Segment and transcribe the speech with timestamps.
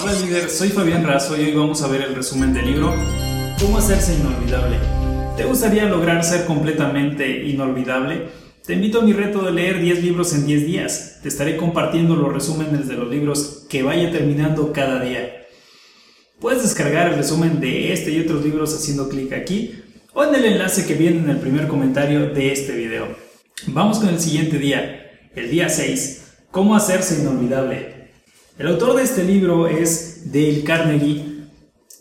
[0.00, 2.94] Hola líder, soy Fabián Razo y hoy vamos a ver el resumen del libro
[3.60, 4.76] Cómo hacerse inolvidable.
[5.36, 8.28] ¿Te gustaría lograr ser completamente inolvidable?
[8.64, 11.18] Te invito a mi reto de leer 10 libros en 10 días.
[11.20, 15.46] Te estaré compartiendo los resúmenes de los libros que vaya terminando cada día.
[16.38, 19.82] Puedes descargar el resumen de este y otros libros haciendo clic aquí
[20.14, 23.08] o en el enlace que viene en el primer comentario de este video.
[23.66, 27.97] Vamos con el siguiente día, el día 6, cómo hacerse inolvidable.
[28.58, 31.46] El autor de este libro es Dale Carnegie,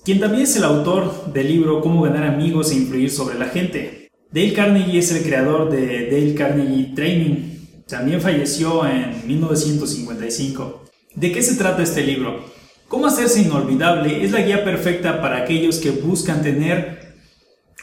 [0.03, 4.09] quien también es el autor del libro Cómo ganar amigos e influir sobre la gente.
[4.31, 7.83] Dale Carnegie es el creador de Dale Carnegie Training.
[7.87, 10.85] También falleció en 1955.
[11.13, 12.43] ¿De qué se trata este libro?
[12.87, 17.17] Cómo hacerse inolvidable es la guía perfecta para aquellos que buscan tener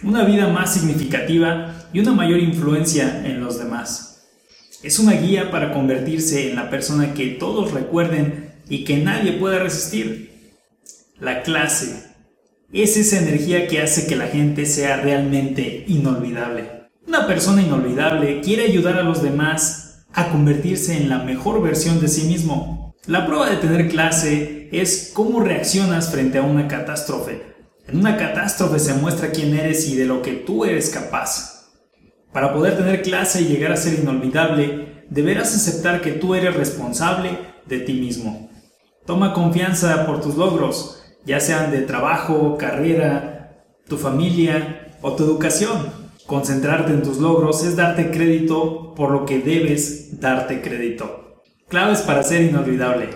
[0.02, 4.26] una vida más significativa y una mayor influencia en los demás.
[4.82, 9.60] Es una guía para convertirse en la persona que todos recuerden y que nadie pueda
[9.60, 10.50] resistir.
[11.20, 12.06] La clase
[12.72, 16.88] es esa energía que hace que la gente sea realmente inolvidable.
[17.06, 22.08] Una persona inolvidable quiere ayudar a los demás a convertirse en la mejor versión de
[22.08, 22.96] sí mismo.
[23.06, 27.42] La prueba de tener clase es cómo reaccionas frente a una catástrofe.
[27.86, 31.70] En una catástrofe se muestra quién eres y de lo que tú eres capaz.
[32.32, 37.38] Para poder tener clase y llegar a ser inolvidable, deberás aceptar que tú eres responsable
[37.66, 38.50] de ti mismo.
[39.06, 46.04] Toma confianza por tus logros, ya sean de trabajo, carrera, tu familia o tu educación.
[46.26, 51.42] Concentrarte en tus logros es darte crédito por lo que debes darte crédito.
[51.68, 53.10] Claves para ser inolvidable.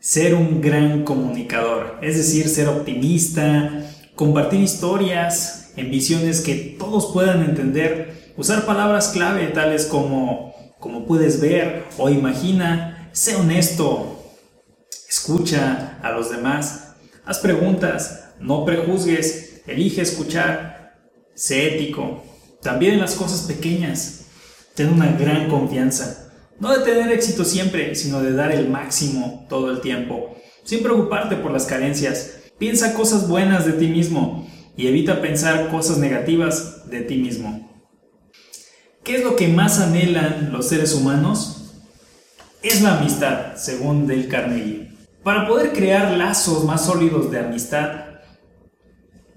[0.00, 3.84] Ser un gran comunicador, es decir, ser optimista,
[4.16, 11.40] compartir historias en visiones que todos puedan entender, usar palabras clave tales como como puedes
[11.40, 14.11] ver o imagina, sé honesto,
[15.08, 21.00] Escucha a los demás, haz preguntas, no prejuzgues, elige escuchar,
[21.34, 22.24] sé ético.
[22.62, 24.26] También en las cosas pequeñas,
[24.74, 26.30] ten una gran confianza.
[26.58, 30.36] No de tener éxito siempre, sino de dar el máximo todo el tiempo.
[30.64, 32.36] Sin preocuparte por las carencias.
[32.58, 37.68] Piensa cosas buenas de ti mismo y evita pensar cosas negativas de ti mismo.
[39.02, 41.61] ¿Qué es lo que más anhelan los seres humanos?
[42.62, 44.92] Es la amistad, según Del Carnegie.
[45.24, 47.90] Para poder crear lazos más sólidos de amistad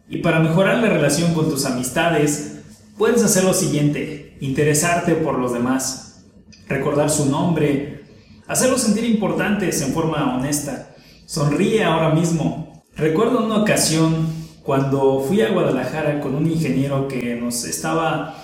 [0.07, 2.59] y para mejorar la relación con tus amistades,
[2.99, 6.23] puedes hacer lo siguiente, interesarte por los demás,
[6.67, 8.03] recordar su nombre,
[8.45, 12.83] hacerlos sentir importantes en forma honesta, sonríe ahora mismo.
[12.95, 14.27] Recuerdo una ocasión
[14.61, 18.35] cuando fui a Guadalajara con un ingeniero que nos estaba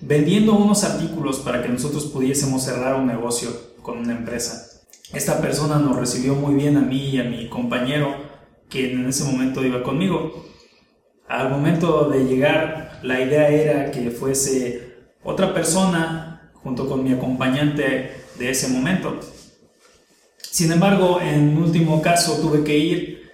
[0.00, 4.82] vendiendo unos artículos para que nosotros pudiésemos cerrar un negocio con una empresa.
[5.12, 8.14] Esta persona nos recibió muy bien a mí y a mi compañero,
[8.68, 10.44] quien en ese momento iba conmigo.
[11.26, 18.12] Al momento de llegar, la idea era que fuese otra persona junto con mi acompañante
[18.38, 19.18] de ese momento.
[20.38, 23.30] Sin embargo, en último caso tuve que ir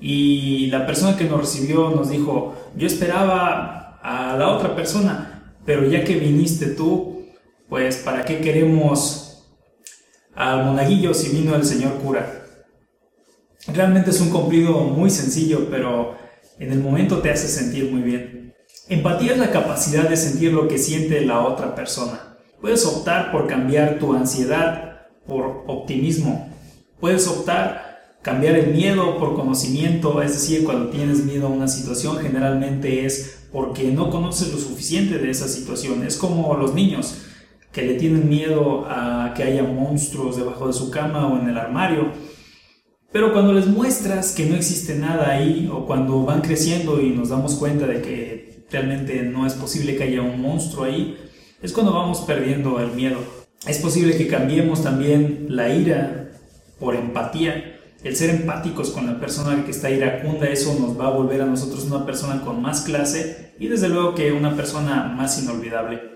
[0.00, 5.86] y la persona que nos recibió nos dijo, yo esperaba a la otra persona, pero
[5.88, 7.24] ya que viniste tú,
[7.68, 9.23] pues ¿para qué queremos
[10.34, 12.44] al monaguillo si vino el señor cura.
[13.68, 16.16] Realmente es un cumplido muy sencillo, pero
[16.58, 18.54] en el momento te hace sentir muy bien.
[18.88, 22.36] Empatía es la capacidad de sentir lo que siente la otra persona.
[22.60, 26.52] Puedes optar por cambiar tu ansiedad por optimismo.
[27.00, 32.18] Puedes optar cambiar el miedo por conocimiento, es decir, cuando tienes miedo a una situación
[32.18, 36.04] generalmente es porque no conoces lo suficiente de esa situación.
[36.06, 37.23] Es como los niños
[37.74, 41.58] que le tienen miedo a que haya monstruos debajo de su cama o en el
[41.58, 42.12] armario.
[43.12, 47.30] Pero cuando les muestras que no existe nada ahí o cuando van creciendo y nos
[47.30, 51.18] damos cuenta de que realmente no es posible que haya un monstruo ahí,
[51.62, 53.18] es cuando vamos perdiendo el miedo.
[53.66, 56.30] Es posible que cambiemos también la ira
[56.78, 57.80] por empatía.
[58.04, 61.46] El ser empáticos con la persona que está iracunda, eso nos va a volver a
[61.46, 66.13] nosotros una persona con más clase y desde luego que una persona más inolvidable.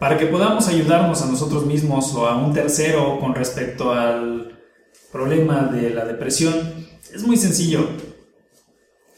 [0.00, 4.58] Para que podamos ayudarnos a nosotros mismos o a un tercero con respecto al
[5.12, 6.54] problema de la depresión,
[7.12, 7.86] es muy sencillo.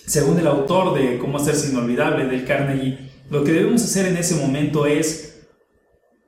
[0.05, 2.99] Según el autor de Cómo hacerse inolvidable del Carnegie,
[3.31, 5.45] lo que debemos hacer en ese momento es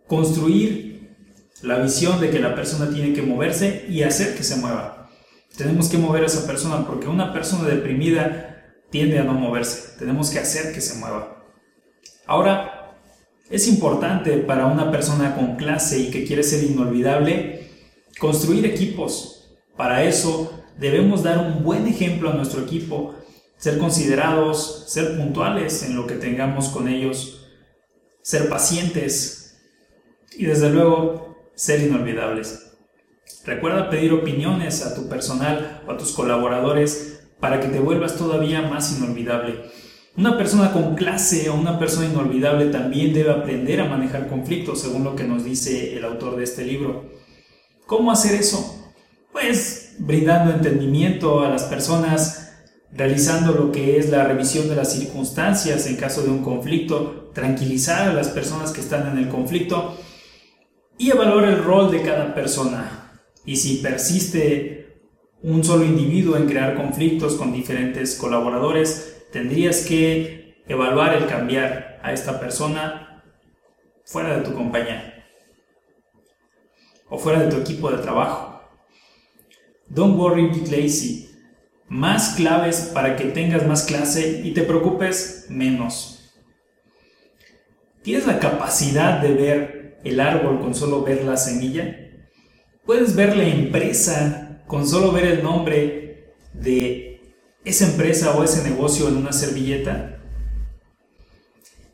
[0.06, 1.16] construir
[1.62, 5.10] la visión de que la persona tiene que moverse y hacer que se mueva.
[5.56, 9.98] Tenemos que mover a esa persona porque una persona deprimida tiende a no moverse.
[9.98, 11.44] Tenemos que hacer que se mueva.
[12.26, 12.83] Ahora,
[13.50, 17.68] es importante para una persona con clase y que quiere ser inolvidable
[18.18, 19.50] construir equipos.
[19.76, 23.14] Para eso debemos dar un buen ejemplo a nuestro equipo,
[23.56, 27.46] ser considerados, ser puntuales en lo que tengamos con ellos,
[28.22, 29.56] ser pacientes
[30.36, 32.72] y desde luego ser inolvidables.
[33.44, 38.62] Recuerda pedir opiniones a tu personal o a tus colaboradores para que te vuelvas todavía
[38.62, 39.70] más inolvidable.
[40.16, 45.02] Una persona con clase o una persona inolvidable también debe aprender a manejar conflictos, según
[45.02, 47.10] lo que nos dice el autor de este libro.
[47.86, 48.92] ¿Cómo hacer eso?
[49.32, 52.52] Pues brindando entendimiento a las personas,
[52.92, 58.08] realizando lo que es la revisión de las circunstancias en caso de un conflicto, tranquilizar
[58.08, 59.98] a las personas que están en el conflicto
[60.96, 65.00] y evaluar el rol de cada persona, y si persiste
[65.42, 72.12] un solo individuo en crear conflictos con diferentes colaboradores, tendrías que evaluar el cambiar a
[72.12, 73.24] esta persona
[74.04, 75.26] fuera de tu compañía
[77.08, 78.62] o fuera de tu equipo de trabajo.
[79.88, 81.34] Don't worry, be lazy.
[81.88, 86.32] Más claves para que tengas más clase y te preocupes menos.
[88.04, 92.12] ¿Tienes la capacidad de ver el árbol con solo ver la semilla?
[92.86, 97.13] Puedes ver la empresa con solo ver el nombre de
[97.64, 100.18] esa empresa o ese negocio en una servilleta.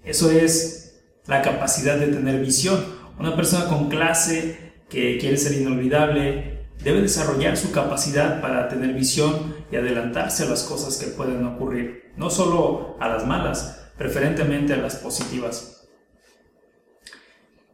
[0.04, 2.84] Eso es la capacidad de tener visión.
[3.18, 9.54] Una persona con clase que quiere ser inolvidable debe desarrollar su capacidad para tener visión
[9.70, 14.78] y adelantarse a las cosas que pueden ocurrir, no solo a las malas, preferentemente a
[14.78, 15.86] las positivas.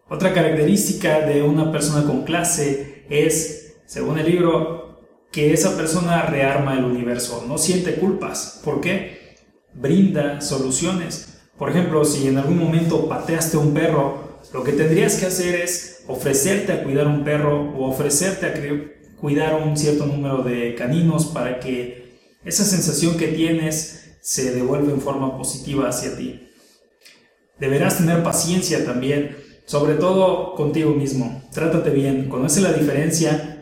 [0.08, 4.85] Otra característica de una persona con clase es, según el libro,
[5.30, 8.60] que esa persona rearma el universo, no siente culpas.
[8.64, 9.36] ¿Por qué?
[9.74, 11.40] Brinda soluciones.
[11.58, 16.04] Por ejemplo, si en algún momento pateaste un perro, lo que tendrías que hacer es
[16.06, 21.58] ofrecerte a cuidar un perro o ofrecerte a cuidar un cierto número de caninos para
[21.58, 26.48] que esa sensación que tienes se devuelva en forma positiva hacia ti.
[27.58, 29.36] Deberás tener paciencia también
[29.66, 31.42] sobre todo contigo mismo.
[31.52, 33.55] Trátate bien, conoce la diferencia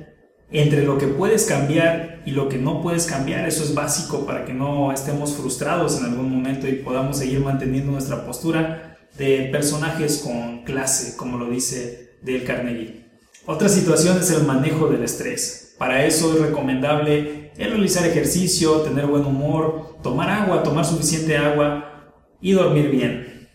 [0.51, 3.49] entre lo que puedes cambiar y lo que no puedes cambiar.
[3.49, 7.93] Eso es básico para que no estemos frustrados en algún momento y podamos seguir manteniendo
[7.93, 13.05] nuestra postura de personajes con clase, como lo dice Dale Carnegie.
[13.47, 15.75] Otra situación es el manejo del estrés.
[15.79, 22.53] Para eso es recomendable realizar ejercicio, tener buen humor, tomar agua, tomar suficiente agua y
[22.53, 23.49] dormir bien.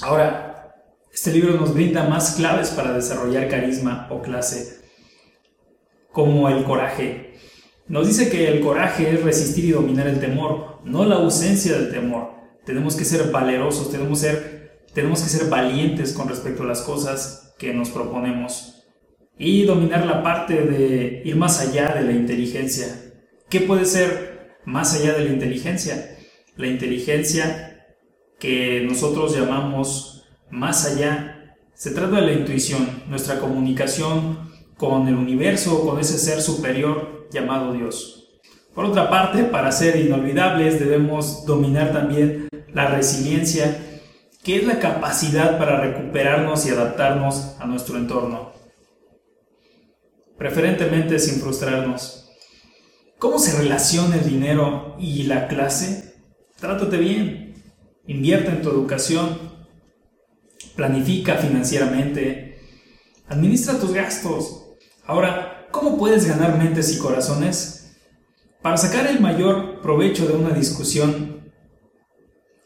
[0.00, 0.74] Ahora,
[1.12, 4.81] este libro nos brinda más claves para desarrollar carisma o clase,
[6.12, 7.34] como el coraje.
[7.88, 11.90] Nos dice que el coraje es resistir y dominar el temor, no la ausencia del
[11.90, 12.30] temor.
[12.64, 17.54] Tenemos que ser valerosos, tenemos, ser, tenemos que ser valientes con respecto a las cosas
[17.58, 18.84] que nos proponemos.
[19.38, 22.86] Y dominar la parte de ir más allá de la inteligencia.
[23.48, 26.16] ¿Qué puede ser más allá de la inteligencia?
[26.56, 27.86] La inteligencia
[28.38, 31.56] que nosotros llamamos más allá.
[31.74, 34.51] Se trata de la intuición, nuestra comunicación
[34.82, 38.32] con el universo, con ese ser superior llamado Dios.
[38.74, 43.78] Por otra parte, para ser inolvidables debemos dominar también la resiliencia,
[44.42, 48.54] que es la capacidad para recuperarnos y adaptarnos a nuestro entorno.
[50.36, 52.32] Preferentemente sin frustrarnos.
[53.20, 56.16] ¿Cómo se relaciona el dinero y la clase?
[56.58, 57.54] Trátate bien.
[58.08, 59.38] Invierte en tu educación,
[60.74, 62.58] planifica financieramente,
[63.28, 64.61] administra tus gastos.
[65.04, 67.96] Ahora, ¿cómo puedes ganar mentes y corazones?
[68.62, 71.50] Para sacar el mayor provecho de una discusión,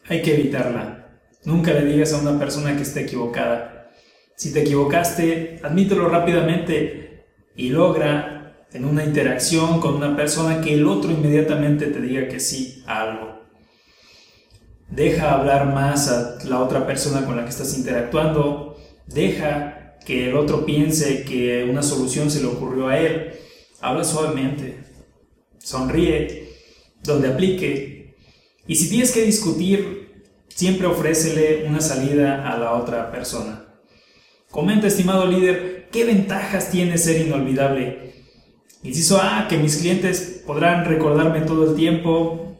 [0.07, 1.19] hay que evitarla.
[1.45, 3.89] Nunca le digas a una persona que esté equivocada.
[4.35, 7.25] Si te equivocaste, admítelo rápidamente
[7.55, 12.39] y logra en una interacción con una persona que el otro inmediatamente te diga que
[12.39, 13.39] sí a algo.
[14.89, 18.77] Deja hablar más a la otra persona con la que estás interactuando.
[19.07, 19.76] Deja
[20.07, 23.33] que el otro piense que una solución se le ocurrió a él.
[23.81, 24.77] Habla suavemente.
[25.59, 26.47] Sonríe
[27.03, 28.15] donde aplique.
[28.65, 33.65] Y si tienes que discutir, siempre ofrécele una salida a la otra persona.
[34.49, 38.13] Comenta, estimado líder, qué ventajas tiene ser inolvidable.
[38.83, 42.57] Inciso A, que mis clientes podrán recordarme todo el tiempo,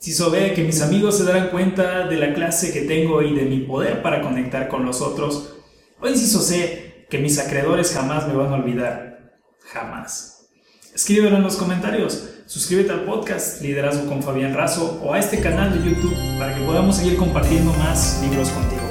[0.00, 3.44] si ve que mis amigos se darán cuenta de la clase que tengo y de
[3.44, 5.61] mi poder para conectar con los otros.
[6.02, 9.38] O inciso C, que mis acreedores jamás me van a olvidar.
[9.72, 10.48] Jamás.
[10.92, 12.28] Escríbelo en los comentarios.
[12.46, 16.64] Suscríbete al podcast Liderazgo con Fabián Razo o a este canal de YouTube para que
[16.64, 18.82] podamos seguir compartiendo más libros contigo.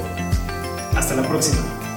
[0.94, 1.91] Hasta la próxima.